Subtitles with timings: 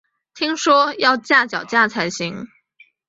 [0.33, 2.47] 听说要架脚架才行